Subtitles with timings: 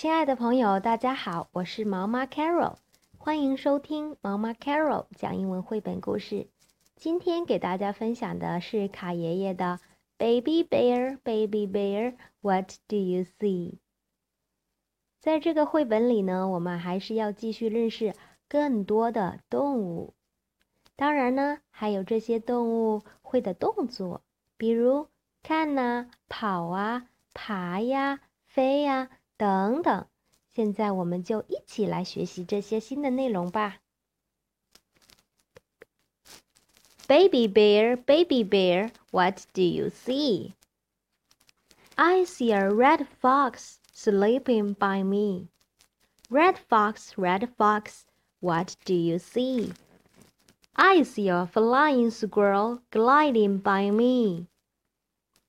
[0.00, 2.76] 亲爱的朋友，大家好，我是毛妈 Carol，
[3.18, 6.48] 欢迎收听毛妈 Carol 讲英文绘本故事。
[6.96, 9.78] 今天给大家分享的是卡爷爷的
[10.16, 13.72] 《Baby Bear, Baby Bear, What Do You See》。
[15.20, 18.14] 在这个绘本里呢，我们还是要继续认识
[18.48, 20.14] 更多的动物。
[20.96, 24.22] 当然呢，还有这些动物会的动作，
[24.56, 25.08] 比如
[25.42, 28.20] 看呐、跑啊、爬呀。
[28.46, 29.08] 飞呀，
[29.39, 30.05] 等等。
[30.53, 33.77] 现在我们就一起来学习这些新的内容吧。
[37.07, 40.53] Baby bear, baby bear, what do you see?
[41.95, 45.47] I see a red fox sleeping by me.
[46.29, 48.05] Red fox, red fox,
[48.41, 49.73] what do you see?
[50.75, 54.47] I see a flying squirrel gliding by me.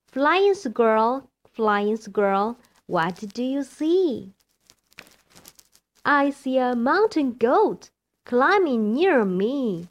[0.07, 2.59] Flying squirrel, flying squirrel,
[2.92, 4.34] what do you see?
[6.04, 7.90] I see a mountain goat
[8.26, 9.88] climbing near me.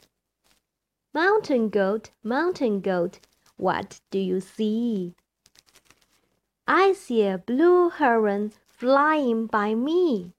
[1.11, 3.17] Mountain goat, mountain goat,
[3.57, 5.15] what do you see?
[6.67, 10.33] I see a blue heron flying by me.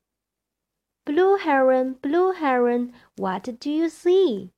[1.04, 4.50] Blue heron, blue heron, what do you see?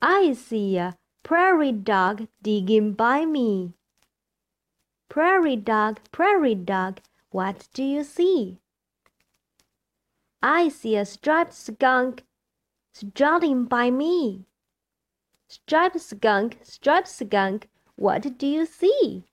[0.00, 3.74] I see a prairie dog digging by me.
[5.12, 8.56] Prairie dog, prairie dog, what do you see?
[10.42, 12.24] I see a striped skunk
[12.94, 14.46] strutting by me.
[15.48, 19.24] Striped skunk, striped skunk, what do you see?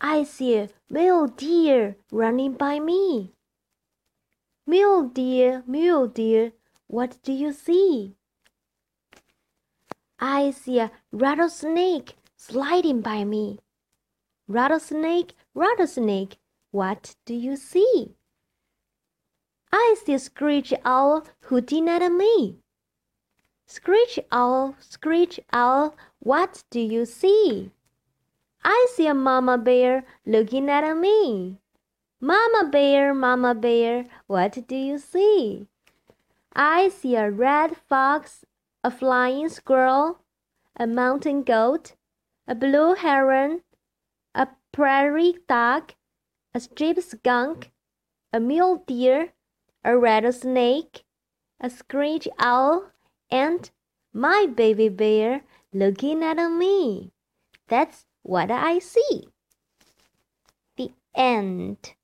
[0.00, 3.34] I see a mule deer running by me.
[4.66, 6.52] Mule deer, mule deer,
[6.86, 8.16] what do you see?
[10.18, 13.58] I see a rattlesnake sliding by me.
[14.48, 16.38] Rattlesnake, rattlesnake,
[16.70, 18.16] what do you see?
[19.72, 22.58] I see a screech owl hooting at me.
[23.66, 27.70] Screech owl, screech owl, what do you see?
[28.64, 31.58] I see a mama bear looking at me.
[32.20, 35.66] Mama bear, mama bear, what do you see?
[36.54, 38.44] I see a red fox,
[38.84, 40.18] a flying squirrel,
[40.76, 41.94] a mountain goat,
[42.46, 43.62] a blue heron,
[44.34, 45.92] a prairie dog,
[46.54, 47.70] a striped skunk,
[48.32, 49.32] a mule deer,
[49.84, 51.04] a rattlesnake,
[51.60, 52.90] a screech owl,
[53.30, 53.70] and
[54.12, 57.12] my baby bear looking at me.
[57.68, 59.28] That's what I see.
[60.76, 61.94] The end.